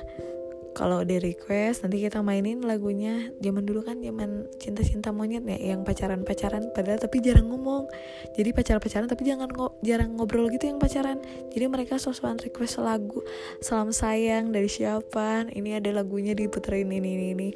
kalau 0.77 1.01
di 1.09 1.17
request 1.17 1.89
nanti 1.89 2.05
kita 2.05 2.21
mainin 2.21 2.61
lagunya. 2.61 3.33
Zaman 3.41 3.65
dulu 3.65 3.81
kan 3.81 3.97
zaman 4.05 4.45
cinta-cinta 4.61 5.09
monyet 5.09 5.49
ya 5.49 5.73
yang 5.73 5.89
pacaran-pacaran 5.89 6.69
padahal 6.77 7.01
tapi 7.01 7.25
jarang 7.25 7.49
ngomong. 7.49 7.89
Jadi 8.37 8.53
pacaran-pacaran 8.53 9.09
tapi 9.09 9.25
jangan 9.25 9.49
ngo 9.49 9.81
jarang 9.81 10.21
ngobrol 10.21 10.53
gitu 10.53 10.69
yang 10.69 10.77
pacaran. 10.77 11.25
Jadi 11.49 11.65
mereka 11.73 11.97
sosokan 11.97 12.37
request 12.45 12.77
lagu 12.85 13.25
salam 13.65 13.89
sayang 13.89 14.53
dari 14.53 14.69
siapa? 14.69 15.49
Ini 15.49 15.81
ada 15.81 15.97
lagunya 15.97 16.37
diputerin 16.37 16.93
ini 16.93 17.09
ini 17.09 17.27
ini. 17.33 17.49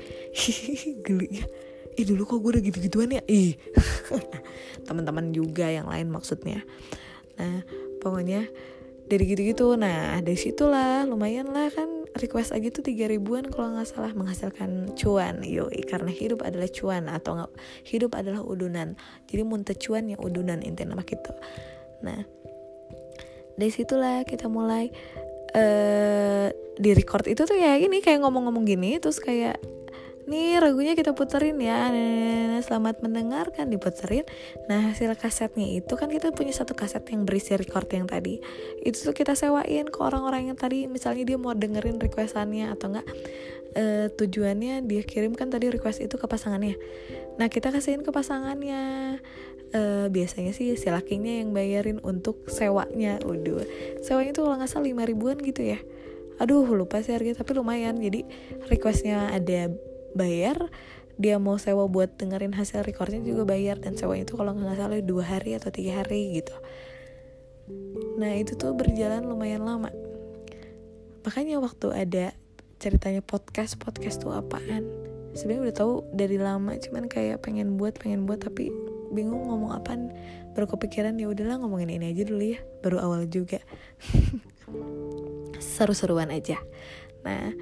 Geli 1.04 1.28
ya. 1.28 1.44
Ih 2.00 2.08
dulu 2.08 2.24
kok 2.24 2.40
gue 2.40 2.56
udah 2.56 2.64
gitu-gituan 2.64 3.12
ya? 3.12 3.20
Ih. 3.28 3.52
Teman-teman 4.88 5.28
juga 5.36 5.68
yang 5.68 5.92
lain 5.92 6.08
maksudnya. 6.08 6.64
Nah 7.36 7.68
pokoknya 8.00 8.48
dari 9.12 9.28
gitu-gitu. 9.28 9.76
Nah 9.76 10.24
dari 10.24 10.40
situlah 10.40 11.04
lumayan 11.04 11.52
lah 11.52 11.68
kan 11.68 11.99
request 12.18 12.50
aja 12.50 12.68
tuh 12.74 12.82
tiga 12.82 13.06
ribuan 13.06 13.46
kalau 13.46 13.78
nggak 13.78 13.86
salah. 13.86 14.10
Menghasilkan 14.10 14.98
cuan. 14.98 15.46
Yoi 15.46 15.86
karena 15.86 16.10
hidup 16.10 16.42
adalah 16.42 16.66
cuan 16.66 17.06
atau 17.06 17.38
nggak 17.38 17.52
hidup 17.86 18.18
adalah 18.18 18.42
udunan. 18.42 18.98
Jadi 19.30 19.42
muntah 19.46 19.76
cuan 19.78 20.10
yang 20.10 20.18
udunan 20.18 20.58
intinya 20.66 20.98
nama 20.98 21.06
gitu 21.06 21.30
nah 22.00 22.20
dari 23.60 23.72
situlah 23.72 24.24
kita 24.24 24.48
mulai 24.48 24.88
uh, 25.52 26.48
di 26.80 26.90
record 26.96 27.28
itu 27.28 27.44
tuh 27.44 27.56
ya 27.56 27.76
ini 27.76 28.00
kayak 28.00 28.24
ngomong-ngomong 28.24 28.64
gini 28.64 28.96
terus 28.96 29.20
kayak 29.20 29.60
nih 30.30 30.62
lagunya 30.62 30.94
kita 30.94 31.10
puterin 31.10 31.58
ya. 31.58 31.90
Nah, 31.90 32.62
selamat 32.62 33.02
mendengarkan 33.02 33.66
diputerin. 33.66 34.22
Nah 34.70 34.94
hasil 34.94 35.18
kasetnya 35.18 35.66
itu 35.66 35.90
kan 35.98 36.06
kita 36.06 36.30
punya 36.30 36.54
satu 36.54 36.78
kaset 36.78 37.02
yang 37.10 37.26
berisi 37.26 37.58
record 37.58 37.90
yang 37.90 38.06
tadi. 38.06 38.38
Itu 38.86 39.10
tuh 39.10 39.14
kita 39.16 39.34
sewain 39.34 39.90
ke 39.90 39.98
orang-orang 39.98 40.54
yang 40.54 40.56
tadi 40.56 40.86
misalnya 40.86 41.26
dia 41.26 41.38
mau 41.40 41.50
dengerin 41.50 41.98
requestannya 41.98 42.70
atau 42.70 42.94
enggak 42.94 43.06
uh, 43.74 44.06
tujuannya 44.14 44.86
dia 44.86 45.02
kirimkan 45.02 45.50
tadi 45.50 45.66
request 45.66 46.06
itu 46.06 46.14
ke 46.14 46.30
pasangannya. 46.30 46.78
Nah 47.34 47.50
kita 47.50 47.74
kasihin 47.74 48.06
ke 48.06 48.14
pasangannya. 48.14 49.18
Uh, 49.70 50.10
biasanya 50.10 50.50
sih 50.50 50.74
si 50.74 50.90
lakinya 50.90 51.30
yang 51.30 51.54
bayarin 51.54 51.98
untuk 52.02 52.46
sewanya. 52.50 53.18
Waduh 53.22 53.62
sewanya 54.02 54.34
itu 54.34 54.42
kalau 54.42 54.58
nggak 54.58 54.70
salah 54.70 54.86
lima 54.86 55.02
ribuan 55.06 55.38
gitu 55.42 55.62
ya. 55.62 55.78
Aduh 56.42 56.66
lupa 56.74 57.02
sih 57.02 57.14
harganya 57.14 57.38
tapi 57.42 57.54
lumayan. 57.54 57.98
Jadi 58.02 58.26
requestnya 58.66 59.30
ada 59.30 59.70
bayar 60.14 60.70
dia 61.20 61.36
mau 61.36 61.60
sewa 61.60 61.84
buat 61.84 62.16
dengerin 62.16 62.56
hasil 62.56 62.80
recordnya 62.80 63.20
juga 63.20 63.44
bayar 63.44 63.76
dan 63.76 63.92
sewa 63.92 64.16
itu 64.16 64.40
kalau 64.40 64.56
nggak 64.56 64.80
salah 64.80 65.04
dua 65.04 65.20
hari 65.20 65.52
atau 65.52 65.68
tiga 65.68 66.00
hari 66.00 66.40
gitu. 66.40 66.56
Nah 68.16 68.32
itu 68.40 68.56
tuh 68.56 68.72
berjalan 68.72 69.28
lumayan 69.28 69.68
lama. 69.68 69.92
Makanya 71.20 71.60
waktu 71.60 71.92
ada 71.92 72.32
ceritanya 72.80 73.20
podcast 73.20 73.76
podcast 73.76 74.24
tuh 74.24 74.32
apaan? 74.32 74.88
Sebenarnya 75.36 75.68
udah 75.68 75.76
tahu 75.76 75.92
dari 76.16 76.40
lama 76.40 76.72
cuman 76.80 77.04
kayak 77.04 77.44
pengen 77.44 77.76
buat 77.76 78.00
pengen 78.00 78.24
buat 78.24 78.40
tapi 78.40 78.72
bingung 79.12 79.44
ngomong 79.44 79.76
apaan. 79.76 80.08
Baru 80.56 80.72
kepikiran 80.72 81.20
ya 81.20 81.28
udahlah 81.28 81.60
ngomongin 81.60 82.00
ini 82.00 82.16
aja 82.16 82.24
dulu 82.24 82.56
ya. 82.56 82.64
Baru 82.80 82.96
awal 82.96 83.28
juga. 83.28 83.60
Seru-seruan 85.76 86.32
aja. 86.32 86.56
Nah 87.28 87.52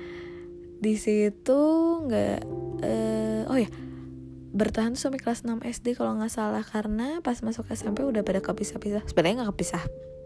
di 0.79 0.95
situ 0.95 1.61
nggak 2.07 2.41
uh, 2.83 3.51
oh 3.51 3.59
ya 3.59 3.71
bertahan 4.59 4.97
tuh 4.97 5.09
sampai 5.09 5.21
kelas 5.21 5.45
6 5.45 5.61
SD 5.61 5.95
kalau 5.95 6.17
nggak 6.17 6.33
salah. 6.33 6.65
Karena 6.65 7.21
pas 7.21 7.39
masuk 7.45 7.69
SMP 7.73 8.05
udah 8.05 8.25
pada 8.25 8.41
kepisah-pisah. 8.41 9.05
Sebenarnya 9.07 9.45
nggak 9.45 9.51
kepisah 9.55 9.83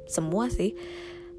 semua 0.07 0.49
sih. 0.49 0.79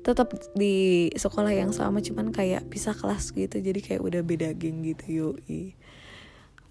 Tetap 0.03 0.36
di 0.53 1.08
sekolah 1.15 1.55
yang 1.55 1.72
sama 1.72 2.03
cuman 2.03 2.36
kayak 2.36 2.67
pisah 2.67 2.93
kelas 2.93 3.32
gitu. 3.32 3.58
Jadi 3.63 3.79
kayak 3.79 4.01
udah 4.03 4.22
beda 4.22 4.51
geng 4.53 4.84
gitu 4.84 5.05
yoi. 5.10 5.74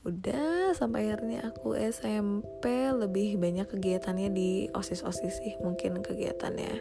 Udah 0.03 0.75
sampai 0.75 1.09
akhirnya 1.09 1.47
aku 1.47 1.79
SMP 1.79 2.91
lebih 2.91 3.39
banyak 3.39 3.71
kegiatannya 3.71 4.29
di 4.35 4.51
osis 4.77 5.01
osis 5.03 5.41
sih. 5.41 5.57
Mungkin 5.65 6.05
kegiatannya 6.05 6.73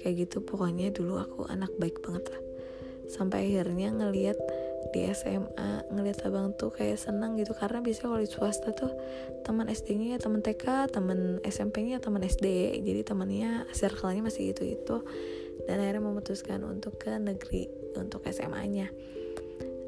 kayak 0.00 0.14
gitu. 0.24 0.40
Pokoknya 0.40 0.88
dulu 0.88 1.20
aku 1.20 1.40
anak 1.52 1.70
baik 1.76 2.00
banget 2.00 2.32
lah. 2.32 2.42
Sampai 3.04 3.52
akhirnya 3.52 3.92
ngelihat 3.92 4.40
di 4.92 5.08
SMA 5.14 5.88
ngeliat 5.88 6.26
abang 6.28 6.52
tuh 6.52 6.74
kayak 6.74 7.00
senang 7.00 7.38
gitu. 7.38 7.56
Karena 7.56 7.80
biasanya 7.80 8.08
kalau 8.10 8.20
di 8.20 8.28
swasta 8.28 8.70
tuh 8.74 8.92
teman 9.46 9.70
SD-nya 9.70 10.16
ya 10.16 10.18
teman 10.20 10.42
TK, 10.44 10.92
teman 10.92 11.40
SMP-nya 11.46 12.02
teman 12.02 12.20
SD, 12.26 12.76
jadi 12.82 13.00
temannya 13.06 13.64
circle-nya 13.72 14.20
masih 14.20 14.52
itu 14.52 14.66
itu 14.66 14.96
dan 15.64 15.80
akhirnya 15.80 16.02
memutuskan 16.02 16.60
untuk 16.66 16.98
ke 16.98 17.14
negeri 17.16 17.70
untuk 17.96 18.26
SMA-nya. 18.28 18.90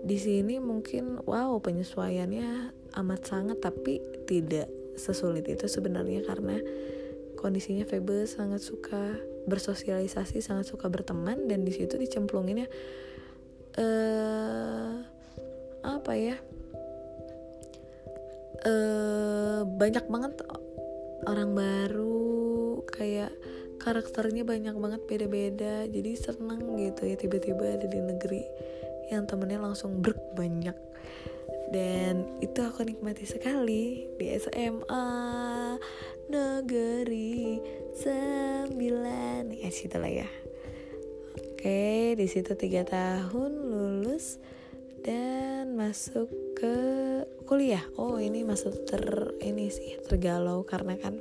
Di 0.07 0.19
sini 0.23 0.63
mungkin 0.63 1.19
wow 1.27 1.59
penyesuaiannya 1.59 2.71
amat 2.95 3.21
sangat 3.27 3.59
tapi 3.59 3.99
tidak 4.25 4.71
sesulit 4.95 5.45
itu 5.51 5.67
sebenarnya. 5.67 6.23
Karena 6.23 6.57
kondisinya 7.35 7.83
Febe 7.83 8.25
sangat 8.31 8.63
suka 8.63 9.19
bersosialisasi, 9.51 10.39
sangat 10.39 10.71
suka 10.71 10.87
berteman. 10.87 11.51
Dan 11.51 11.67
di 11.67 11.75
situ 11.75 11.99
dicemplunginnya 11.99 12.71
uh, 13.77 14.93
apa 15.85 16.13
ya? 16.17 16.37
Uh, 18.67 19.63
banyak 19.79 20.03
banget 20.11 20.43
orang 21.29 21.55
baru 21.55 22.83
kayak 22.91 23.31
karakternya 23.79 24.43
banyak 24.43 24.75
banget 24.75 25.03
beda-beda. 25.07 25.87
Jadi 25.87 26.13
seneng 26.19 26.81
gitu 26.81 27.07
ya 27.07 27.17
tiba-tiba 27.21 27.79
ada 27.79 27.87
di 27.87 28.01
negeri 28.01 28.43
yang 29.13 29.29
temennya 29.29 29.63
langsung 29.63 30.03
berk 30.03 30.19
banyak. 30.35 30.75
Dan 31.71 32.39
itu 32.39 32.63
aku 32.63 32.87
nikmati 32.87 33.27
sekali 33.27 34.07
di 34.19 34.27
SMA 34.39 35.07
negeri 36.31 37.59
sembilan. 37.95 39.51
Ya 39.55 39.71
situ 39.71 39.99
lah 39.99 40.11
ya 40.11 40.46
Oke, 41.57 42.13
di 42.21 42.29
situ 42.29 42.53
tiga 42.53 42.85
tahun 42.85 43.49
lulus 43.73 44.37
dan 45.01 45.73
masuk 45.73 46.29
ke 46.53 46.77
kuliah. 47.49 47.81
Oh, 47.97 48.21
ini 48.21 48.45
masuk 48.45 48.85
ter 48.85 49.01
ini 49.41 49.73
sih 49.73 49.97
tergalau 50.05 50.69
karena 50.69 51.01
kan 51.01 51.17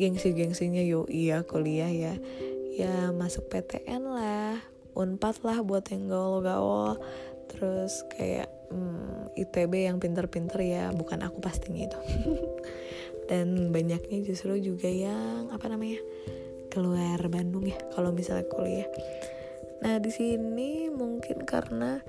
gengsi-gengsinya 0.00 0.80
yo 0.80 1.04
iya 1.12 1.44
kuliah 1.44 1.92
ya. 1.92 2.16
Ya 2.72 3.12
masuk 3.12 3.52
PTN 3.52 4.08
lah, 4.08 4.56
Unpad 4.96 5.44
lah 5.44 5.60
buat 5.60 5.84
yang 5.92 6.08
gaul-gaul. 6.08 6.96
Terus 7.52 8.00
kayak 8.16 8.48
hmm, 8.72 9.36
ITB 9.36 9.92
yang 9.92 10.00
pinter-pinter 10.00 10.56
ya, 10.64 10.88
bukan 10.88 11.20
aku 11.20 11.36
pastinya 11.44 11.84
itu. 11.84 12.00
dan 13.28 13.68
banyaknya 13.68 14.24
justru 14.24 14.56
juga 14.56 14.88
yang 14.88 15.52
apa 15.52 15.68
namanya? 15.68 16.00
keluar 16.70 17.18
Bandung 17.26 17.66
ya 17.66 17.74
kalau 17.90 18.14
misalnya 18.14 18.46
kuliah 18.46 18.86
Nah 19.80 19.96
di 19.98 20.10
sini 20.12 20.92
mungkin 20.92 21.44
karena 21.48 22.00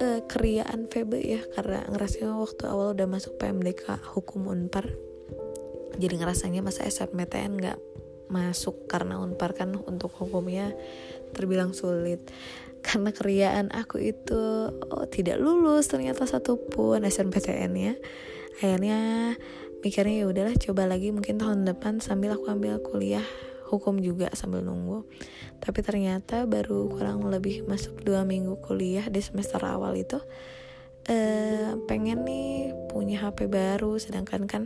uh, 0.00 0.20
keriaan 0.24 0.88
Febe 0.88 1.20
ya 1.20 1.40
karena 1.52 1.84
ngerasanya 1.88 2.36
waktu 2.36 2.64
awal 2.68 2.96
udah 2.96 3.08
masuk 3.08 3.36
PMDK 3.36 4.00
hukum 4.16 4.48
Unpar 4.48 4.88
jadi 6.00 6.14
ngerasanya 6.16 6.64
masa 6.64 6.88
SMPTN 6.88 7.60
nggak 7.60 7.78
masuk 8.32 8.88
karena 8.88 9.20
Unpar 9.20 9.52
kan 9.52 9.76
untuk 9.76 10.12
hukumnya 10.16 10.72
terbilang 11.36 11.76
sulit. 11.76 12.24
Karena 12.82 13.14
keriaan 13.14 13.70
aku 13.70 14.00
itu 14.02 14.72
oh, 14.72 15.06
tidak 15.06 15.38
lulus 15.38 15.86
ternyata 15.92 16.24
satupun 16.24 17.04
SNPTN 17.04 17.72
ya. 17.76 17.94
Akhirnya 18.58 19.32
mikirnya 19.84 20.24
ya 20.24 20.26
udahlah 20.26 20.56
coba 20.56 20.88
lagi 20.88 21.12
mungkin 21.12 21.38
tahun 21.38 21.68
depan 21.68 22.00
sambil 22.00 22.34
aku 22.38 22.50
ambil 22.50 22.80
kuliah 22.80 23.24
hukum 23.72 23.96
juga 24.04 24.28
sambil 24.36 24.60
nunggu. 24.60 25.08
Tapi 25.58 25.80
ternyata 25.80 26.44
baru 26.44 26.92
kurang 26.92 27.24
lebih 27.24 27.64
masuk 27.64 28.04
dua 28.04 28.28
minggu 28.28 28.60
kuliah 28.60 29.08
di 29.08 29.24
semester 29.24 29.64
awal 29.64 29.96
itu 29.96 30.20
eh, 31.08 31.74
pengen 31.88 32.22
nih 32.28 32.76
punya 32.92 33.24
HP 33.24 33.48
baru 33.48 33.96
sedangkan 33.96 34.44
kan 34.44 34.62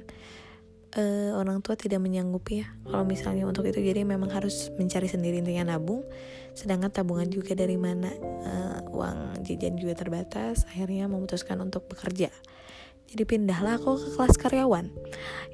eh, 0.99 1.31
orang 1.31 1.63
tua 1.63 1.79
tidak 1.79 2.03
menyanggupi 2.03 2.67
ya. 2.67 2.69
Kalau 2.85 3.05
misalnya 3.07 3.47
untuk 3.47 3.65
itu 3.71 3.79
jadi 3.79 4.03
memang 4.03 4.29
harus 4.35 4.75
mencari 4.75 5.07
sendiri 5.07 5.39
intinya 5.39 5.77
nabung. 5.77 6.03
Sedangkan 6.57 6.89
tabungan 6.89 7.29
juga 7.29 7.55
dari 7.55 7.79
mana? 7.79 8.11
Eh, 8.43 8.79
uang 8.91 9.45
jajan 9.45 9.77
juga 9.79 9.95
terbatas 9.95 10.65
akhirnya 10.67 11.07
memutuskan 11.07 11.61
untuk 11.63 11.87
bekerja. 11.87 12.33
Jadi 13.07 13.23
pindahlah 13.23 13.79
aku 13.79 14.03
ke 14.03 14.09
kelas 14.19 14.35
karyawan 14.35 14.91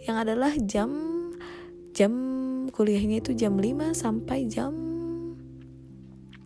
yang 0.08 0.16
adalah 0.16 0.56
jam 0.56 0.88
jam 1.92 2.31
kuliahnya 2.72 3.20
itu 3.20 3.36
jam 3.36 3.54
5 3.60 3.92
sampai 3.92 4.48
jam 4.48 4.72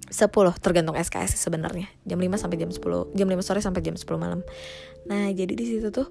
10 0.07 0.31
tergantung 0.63 0.95
SKS 0.95 1.39
sebenarnya. 1.39 1.91
Jam 2.07 2.19
5 2.19 2.39
sampai 2.39 2.57
jam 2.59 2.71
10 2.71 3.15
jam 3.15 3.27
5 3.27 3.47
sore 3.47 3.61
sampai 3.63 3.83
jam 3.83 3.95
10 3.99 4.07
malam. 4.19 4.41
Nah 5.07 5.31
jadi 5.35 5.53
di 5.55 5.65
situ 5.67 5.91
tuh 5.91 6.07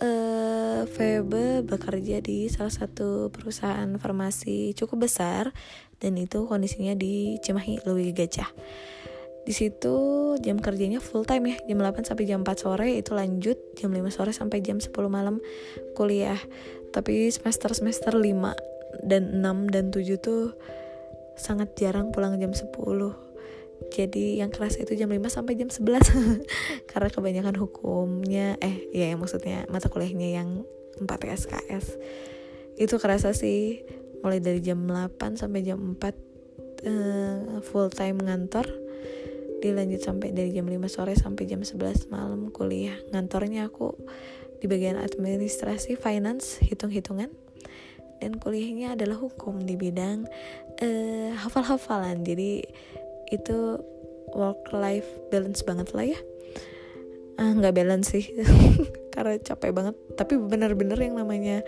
uh, 0.00 0.82
Febe 0.88 1.64
bekerja 1.64 2.20
di 2.20 2.46
salah 2.52 2.72
satu 2.72 3.32
perusahaan 3.32 3.88
farmasi 3.96 4.76
cukup 4.76 5.08
besar 5.08 5.50
dan 5.98 6.18
itu 6.18 6.44
kondisinya 6.44 6.92
di 6.92 7.40
Cimahi 7.40 7.84
Lewi 7.88 8.12
Gajah. 8.12 8.48
Di 9.42 9.50
situ 9.50 9.96
jam 10.38 10.62
kerjanya 10.62 11.02
full 11.02 11.26
time 11.26 11.50
ya 11.50 11.56
jam 11.66 11.82
8 11.82 12.06
sampai 12.06 12.24
jam 12.30 12.46
4 12.46 12.62
sore 12.62 12.88
itu 12.94 13.10
lanjut 13.10 13.58
jam 13.74 13.90
5 13.90 14.06
sore 14.12 14.30
sampai 14.30 14.62
jam 14.62 14.78
10 14.78 14.92
malam 15.10 15.42
kuliah. 15.98 16.38
Tapi 16.92 17.32
semester 17.32 17.72
semester 17.72 18.12
5 18.12 18.71
dan 19.00 19.40
6 19.40 19.72
dan 19.72 19.88
7 19.88 20.20
tuh 20.20 20.52
sangat 21.40 21.72
jarang 21.80 22.12
pulang 22.12 22.36
jam 22.36 22.52
10 22.52 22.68
jadi 23.90 24.24
yang 24.44 24.52
keras 24.52 24.78
itu 24.78 24.94
jam 24.94 25.10
5 25.10 25.18
sampai 25.26 25.56
jam 25.56 25.72
11 25.72 25.80
karena 26.90 27.08
kebanyakan 27.08 27.56
hukumnya 27.56 28.60
eh 28.60 28.86
ya 28.92 29.10
yang 29.10 29.18
maksudnya 29.18 29.64
mata 29.72 29.88
kuliahnya 29.88 30.28
yang 30.36 30.62
4 31.00 31.08
SKS 31.08 31.98
itu 32.76 32.94
kerasa 32.96 33.36
sih 33.36 33.84
mulai 34.22 34.38
dari 34.38 34.62
jam 34.62 34.86
8 34.86 35.36
sampai 35.36 35.60
jam 35.66 35.78
4 35.98 35.98
uh, 35.98 36.10
eh, 36.86 37.60
full 37.60 37.90
time 37.90 38.22
ngantor. 38.22 38.64
Dilanjut 39.62 40.02
sampai 40.02 40.34
dari 40.34 40.50
jam 40.50 40.66
5 40.66 40.78
sore 40.90 41.14
sampai 41.14 41.46
jam 41.46 41.62
11 41.62 42.10
malam 42.10 42.50
kuliah. 42.50 42.98
Ngantornya 43.14 43.70
aku 43.70 43.94
di 44.58 44.66
bagian 44.70 44.98
administrasi 44.98 45.98
finance 45.98 46.58
hitung-hitungan 46.62 47.30
dan 48.22 48.38
kuliahnya 48.38 48.94
adalah 48.94 49.18
hukum 49.18 49.58
di 49.66 49.74
bidang 49.74 50.22
uh, 50.78 51.30
hafal-hafalan. 51.42 52.22
Jadi 52.22 52.62
itu 53.34 53.58
work 54.30 54.70
life 54.70 55.10
balance 55.34 55.66
banget 55.66 55.90
lah 55.90 56.06
ya. 56.06 56.20
Ah 57.42 57.50
nggak 57.50 57.74
balance 57.74 58.14
sih 58.14 58.30
karena 59.14 59.42
capek 59.42 59.74
banget. 59.74 59.98
Tapi 60.14 60.38
benar-benar 60.38 61.02
yang 61.02 61.18
namanya 61.18 61.66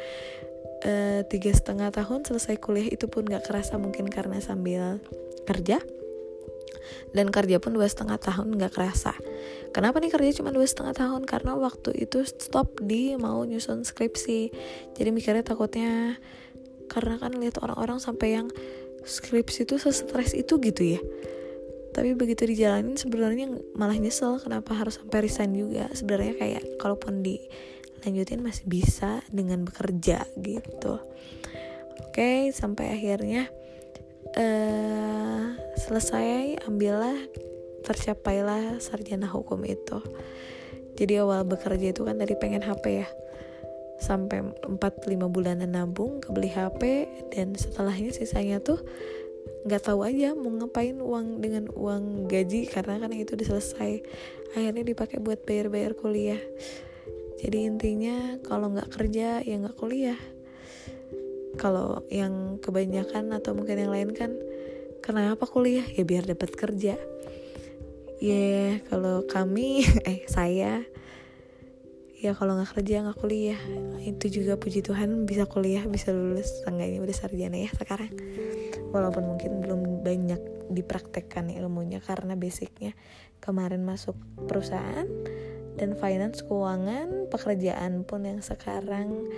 uh, 0.87 1.27
tiga 1.27 1.51
setengah 1.51 1.91
tahun 1.91 2.23
selesai 2.23 2.63
kuliah 2.63 2.87
itu 2.87 3.11
pun 3.11 3.27
nggak 3.27 3.51
kerasa 3.51 3.75
mungkin 3.75 4.07
karena 4.07 4.39
sambil 4.39 5.03
kerja. 5.51 5.83
Dan 7.17 7.33
kerja 7.33 7.59
pun 7.59 7.73
dua 7.73 7.89
setengah 7.89 8.21
tahun 8.21 8.61
nggak 8.61 8.77
kerasa. 8.77 9.17
Kenapa 9.73 9.99
nih 9.99 10.13
kerja 10.13 10.45
cuma 10.45 10.53
dua 10.53 10.69
setengah 10.69 10.93
tahun? 10.95 11.25
Karena 11.25 11.57
waktu 11.57 11.97
itu 11.97 12.23
stop 12.29 12.79
di 12.85 13.17
mau 13.17 13.41
nyusun 13.43 13.83
skripsi. 13.83 14.53
Jadi 14.95 15.09
mikirnya 15.09 15.43
takutnya 15.43 16.21
karena 16.91 17.19
kan 17.19 17.35
lihat 17.37 17.61
orang-orang 17.61 17.99
sampai 17.99 18.39
yang 18.41 18.49
skripsi 19.05 19.69
itu 19.69 19.77
sestres 19.77 20.33
itu 20.33 20.57
gitu 20.61 20.97
ya. 20.97 21.01
Tapi 21.95 22.19
begitu 22.19 22.49
dijalanin 22.51 22.99
sebenarnya 22.99 23.47
malah 23.79 23.95
nyesel 23.95 24.43
kenapa 24.43 24.75
harus 24.75 24.99
sampai 24.99 25.31
resign 25.31 25.55
juga. 25.55 25.87
Sebenarnya 25.95 26.35
kayak 26.35 26.63
kalaupun 26.83 27.23
dilanjutin 27.23 28.43
masih 28.43 28.67
bisa 28.67 29.23
dengan 29.31 29.63
bekerja 29.63 30.27
gitu. 30.43 30.99
Oke 32.11 32.51
sampai 32.51 32.99
akhirnya 32.99 33.47
uh, 34.35 35.55
selesai 35.79 36.67
ambillah 36.67 37.15
tercapailah 37.87 38.83
sarjana 38.83 39.31
hukum 39.31 39.63
itu. 39.63 40.03
Jadi 40.95 41.19
awal 41.23 41.47
bekerja 41.47 41.95
itu 41.95 42.03
kan 42.07 42.19
tadi 42.19 42.35
pengen 42.39 42.63
HP 42.63 43.03
ya 43.03 43.09
sampai 43.99 44.43
4-5 44.67 45.31
bulanan 45.31 45.71
nabung 45.71 46.19
kebeli 46.19 46.51
HP 46.51 47.07
dan 47.31 47.55
setelahnya 47.55 48.11
sisanya 48.11 48.59
tuh 48.59 48.83
nggak 49.65 49.81
tahu 49.81 50.05
aja 50.05 50.37
mau 50.37 50.53
ngapain 50.53 51.01
uang 51.01 51.41
dengan 51.41 51.73
uang 51.73 52.29
gaji 52.29 52.69
karena 52.69 53.01
kan 53.01 53.13
itu 53.17 53.33
udah 53.37 53.49
selesai. 53.57 53.93
Akhirnya 54.55 54.85
dipakai 54.85 55.19
buat 55.25 55.41
bayar-bayar 55.49 55.97
kuliah. 55.97 56.41
Jadi 57.41 57.69
intinya 57.69 58.41
kalau 58.45 58.73
nggak 58.73 58.93
kerja 58.93 59.41
ya 59.41 59.55
nggak 59.57 59.77
kuliah. 59.77 60.21
Kalau 61.57 62.05
yang 62.13 62.61
kebanyakan 62.61 63.33
atau 63.33 63.57
mungkin 63.57 63.79
yang 63.79 63.93
lain 63.93 64.11
kan 64.13 64.37
kenapa 65.01 65.49
kuliah? 65.49 65.85
Ya 65.97 66.05
biar 66.05 66.29
dapat 66.29 66.53
kerja. 66.57 66.97
Ya 68.21 68.33
yeah, 68.33 68.69
kalau 68.89 69.25
kami 69.29 69.85
eh 70.09 70.25
saya 70.29 70.85
ya 72.25 72.33
kalau 72.33 72.57
nggak 72.57 72.81
kerja 72.81 73.05
nggak 73.05 73.19
kuliah. 73.21 73.61
Itu 74.01 74.33
juga 74.33 74.57
puji 74.57 74.81
Tuhan 74.81 75.29
bisa 75.29 75.45
kuliah 75.45 75.85
bisa 75.85 76.11
lulus. 76.11 76.65
Ini 76.65 76.97
udah 76.99 77.17
sarjana 77.17 77.61
ya 77.61 77.71
sekarang. 77.77 78.11
Walaupun 78.89 79.37
mungkin 79.37 79.61
belum 79.61 80.01
banyak 80.01 80.73
dipraktekkan 80.73 81.53
ilmunya 81.53 82.01
karena 82.01 82.33
basicnya 82.35 82.97
kemarin 83.45 83.85
masuk 83.85 84.17
perusahaan 84.49 85.05
dan 85.77 85.93
finance 86.01 86.41
keuangan 86.47 87.29
pekerjaan 87.29 88.09
pun 88.09 88.25
yang 88.25 88.41
sekarang 88.41 89.29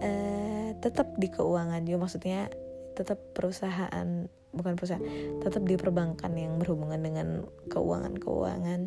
uh, 0.00 0.72
tetap 0.80 1.12
di 1.20 1.28
keuangan. 1.28 1.84
Juga 1.84 2.08
maksudnya 2.08 2.48
tetap 2.96 3.20
perusahaan 3.36 4.26
bukan 4.48 4.74
perusahaan 4.74 5.04
tetap 5.44 5.62
di 5.68 5.76
perbankan 5.76 6.32
yang 6.34 6.56
berhubungan 6.56 6.98
dengan 7.04 7.28
keuangan 7.68 8.16
keuangan 8.16 8.80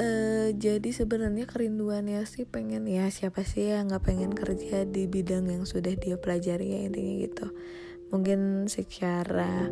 uh, 0.00 0.35
jadi 0.52 0.90
sebenarnya 0.94 1.46
kerinduannya 1.48 2.22
sih 2.28 2.46
pengen 2.46 2.86
ya 2.86 3.10
siapa 3.10 3.42
sih 3.42 3.70
yang 3.72 3.90
nggak 3.90 4.04
pengen 4.06 4.32
kerja 4.34 4.86
di 4.86 5.10
bidang 5.10 5.50
yang 5.50 5.64
sudah 5.64 5.94
dia 5.94 6.18
pelajari 6.18 6.76
ya 6.76 6.80
intinya 6.86 7.14
gitu. 7.26 7.46
Mungkin 8.14 8.70
secara 8.70 9.66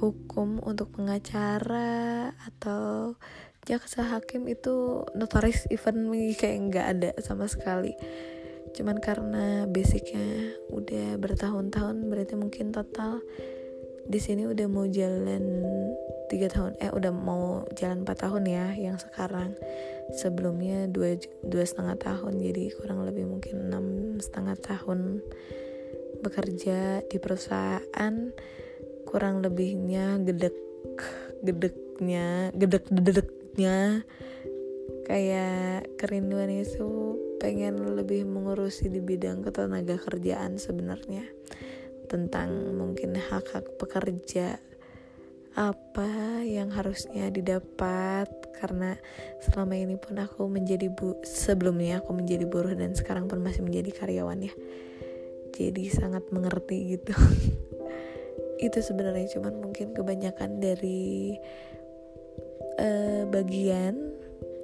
hukum 0.00 0.62
untuk 0.62 0.94
pengacara 0.96 2.32
atau 2.38 3.14
jaksa 3.68 4.08
hakim 4.08 4.48
itu 4.48 5.04
notaris 5.12 5.68
event 5.68 6.08
kayak 6.38 6.58
nggak 6.70 6.86
ada 6.86 7.10
sama 7.20 7.44
sekali. 7.50 7.92
Cuman 8.72 9.02
karena 9.02 9.66
basicnya 9.66 10.54
udah 10.70 11.18
bertahun-tahun 11.18 12.06
berarti 12.06 12.34
mungkin 12.38 12.70
total 12.70 13.20
di 14.10 14.18
sini 14.18 14.42
udah 14.42 14.66
mau 14.66 14.90
jalan 14.90 15.62
tiga 16.26 16.50
tahun 16.50 16.74
eh 16.82 16.90
udah 16.90 17.14
mau 17.14 17.62
jalan 17.78 18.02
empat 18.02 18.26
tahun 18.26 18.42
ya 18.50 18.74
yang 18.74 18.98
sekarang. 18.98 19.54
Sebelumnya 20.18 20.90
dua 20.90 21.14
dua 21.46 21.62
setengah 21.62 21.94
tahun 21.94 22.42
jadi 22.42 22.74
kurang 22.74 23.06
lebih 23.06 23.30
mungkin 23.30 23.70
enam 23.70 23.86
setengah 24.18 24.58
tahun 24.58 25.22
bekerja 26.26 27.06
di 27.06 27.16
perusahaan. 27.22 28.14
Kurang 29.06 29.46
lebihnya 29.46 30.18
gedek 30.26 30.58
gedeknya 31.46 32.50
gedek 32.50 32.90
gedeknya. 32.90 34.02
Kayak 35.06 35.86
kerinduan 35.98 36.50
itu 36.50 37.18
pengen 37.38 37.94
lebih 37.94 38.26
mengurusi 38.26 38.90
di 38.90 38.98
bidang 38.98 39.46
ketenaga 39.46 39.98
kerjaan 39.98 40.58
sebenarnya 40.58 41.26
tentang 42.10 42.74
mungkin 42.74 43.14
hak-hak 43.14 43.78
pekerja 43.78 44.58
apa 45.54 46.42
yang 46.42 46.74
harusnya 46.74 47.30
didapat. 47.30 48.26
Karena 48.58 48.98
selama 49.40 49.78
ini 49.78 49.96
pun 49.96 50.18
aku 50.18 50.50
menjadi 50.50 50.90
bu 50.90 51.22
sebelumnya 51.22 52.02
aku 52.02 52.12
menjadi 52.12 52.44
buruh 52.44 52.74
dan 52.74 52.92
sekarang 52.92 53.30
pun 53.30 53.40
masih 53.40 53.62
menjadi 53.62 53.94
karyawan 53.94 54.50
ya. 54.50 54.54
Jadi 55.54 55.88
sangat 55.88 56.26
mengerti 56.34 56.98
gitu. 56.98 57.14
Itu 58.66 58.78
sebenarnya 58.82 59.38
cuman 59.38 59.54
mungkin 59.62 59.96
kebanyakan 59.96 60.60
dari 60.60 61.38
uh, 62.76 63.24
bagian 63.30 63.96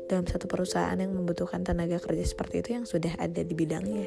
dalam 0.06 0.26
satu 0.28 0.46
perusahaan 0.46 0.94
yang 0.94 1.16
membutuhkan 1.16 1.66
tenaga 1.66 1.98
kerja 1.98 2.22
seperti 2.22 2.62
itu 2.62 2.78
yang 2.78 2.86
sudah 2.86 3.18
ada 3.18 3.42
di 3.42 3.54
bidangnya. 3.58 4.06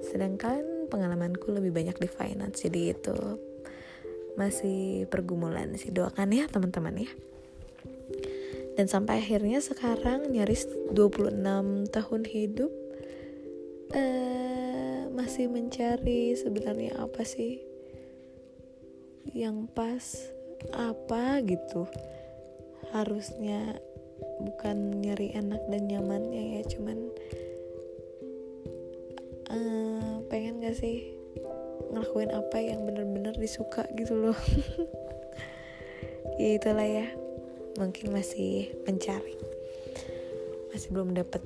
Sedangkan 0.00 0.75
pengalamanku 0.88 1.50
lebih 1.52 1.74
banyak 1.74 1.96
di 1.98 2.08
finance 2.08 2.64
jadi 2.66 2.96
itu 2.96 3.16
masih 4.36 5.08
pergumulan 5.08 5.72
sih. 5.80 5.90
Doakan 5.90 6.30
ya 6.30 6.44
teman-teman 6.46 7.08
ya. 7.08 7.10
Dan 8.76 8.86
sampai 8.86 9.24
akhirnya 9.24 9.64
sekarang 9.64 10.28
nyaris 10.28 10.68
26 10.92 11.88
tahun 11.88 12.22
hidup 12.28 12.72
uh, 13.96 15.00
masih 15.16 15.48
mencari 15.48 16.36
sebenarnya 16.36 17.00
apa 17.00 17.24
sih 17.24 17.64
yang 19.32 19.64
pas 19.72 20.28
apa 20.76 21.40
gitu. 21.40 21.88
Harusnya 22.92 23.80
bukan 24.44 25.00
nyari 25.00 25.32
enak 25.32 25.64
dan 25.72 25.82
nyamannya 25.88 26.60
ya 26.60 26.62
cuman 26.68 26.98
uh, 29.48 30.05
pengen 30.26 30.62
gak 30.62 30.76
sih 30.78 31.14
ngelakuin 31.92 32.32
apa 32.34 32.58
yang 32.58 32.84
bener-bener 32.84 33.34
disuka 33.36 33.86
gitu 33.98 34.14
loh? 34.16 34.38
Ya 36.36 36.60
itulah 36.60 36.84
ya 36.84 37.08
mungkin 37.80 38.12
masih 38.12 38.68
mencari. 38.84 39.40
Masih 40.68 40.92
belum 40.92 41.16
dapat 41.16 41.40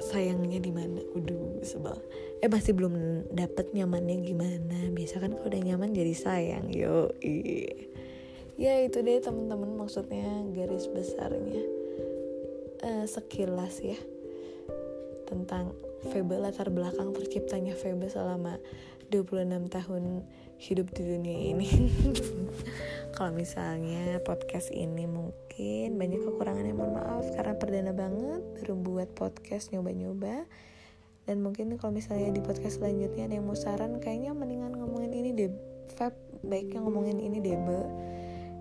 sayangnya 0.00 0.56
di 0.56 0.72
mana. 0.72 1.04
Udah 1.12 1.60
sebel. 1.60 2.00
Eh 2.40 2.48
masih 2.48 2.72
belum 2.72 3.28
dapat 3.28 3.76
nyamannya 3.76 4.24
gimana. 4.24 4.88
Biasa 4.88 5.20
kan 5.20 5.36
kalau 5.36 5.52
udah 5.52 5.60
nyaman 5.60 5.92
jadi 5.92 6.16
sayang 6.16 6.72
yo 6.72 7.12
ya 8.56 8.80
itu 8.80 9.04
deh 9.04 9.20
teman-teman 9.20 9.76
maksudnya 9.76 10.48
garis 10.56 10.88
besarnya 10.88 11.60
uh, 12.80 13.04
sekilas 13.04 13.84
ya 13.84 14.00
tentang 15.28 15.76
Febe 16.04 16.36
latar 16.36 16.68
belakang 16.68 17.16
terciptanya 17.16 17.72
Febe 17.72 18.12
selama 18.12 18.60
26 19.08 19.70
tahun 19.70 20.04
hidup 20.60 20.88
di 20.92 21.02
dunia 21.04 21.38
ini. 21.54 21.70
Kalau 23.16 23.32
misalnya 23.32 24.20
podcast 24.20 24.68
ini 24.74 25.08
mungkin 25.08 25.96
banyak 25.96 26.20
kekurangannya 26.20 26.74
mohon 26.76 27.00
maaf 27.00 27.24
karena 27.32 27.54
perdana 27.56 27.92
banget 27.96 28.44
baru 28.60 28.74
buat 28.76 29.08
podcast 29.16 29.72
nyoba-nyoba. 29.72 30.44
Dan 31.26 31.42
mungkin 31.42 31.74
kalau 31.74 31.90
misalnya 31.90 32.30
di 32.30 32.38
podcast 32.38 32.78
selanjutnya 32.78 33.26
ada 33.26 33.34
yang 33.34 33.50
mau 33.50 33.58
saran 33.58 33.98
kayaknya 33.98 34.30
mendingan 34.30 34.78
ngomongin 34.78 35.10
ini 35.10 35.34
deh. 35.34 35.50
Fab 35.98 36.14
baiknya 36.46 36.78
ngomongin 36.86 37.18
ini 37.18 37.42
deh 37.42 37.56
Be. 37.56 37.80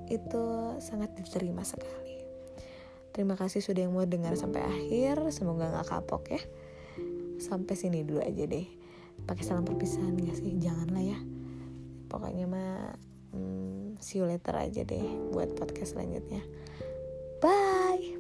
Itu 0.10 0.74
sangat 0.82 1.14
diterima 1.14 1.62
sekali. 1.62 2.26
Terima 3.14 3.38
kasih 3.38 3.62
sudah 3.62 3.86
yang 3.86 3.94
mau 3.94 4.08
dengar 4.10 4.34
sampai 4.34 4.66
akhir. 4.66 5.30
Semoga 5.30 5.78
gak 5.78 5.94
kapok 5.94 6.24
ya 6.34 6.42
sampai 7.40 7.76
sini 7.78 8.04
dulu 8.04 8.22
aja 8.24 8.46
deh. 8.48 8.68
Pakai 9.24 9.44
salam 9.48 9.64
perpisahan 9.64 10.16
gak 10.20 10.38
sih? 10.40 10.56
Janganlah 10.60 11.04
ya. 11.04 11.20
Pokoknya 12.12 12.46
mah 12.48 12.96
hmm, 13.36 14.00
see 14.00 14.20
you 14.20 14.26
later 14.28 14.56
aja 14.56 14.84
deh 14.84 15.06
buat 15.32 15.56
podcast 15.56 15.96
selanjutnya. 15.96 16.44
Bye 17.44 18.16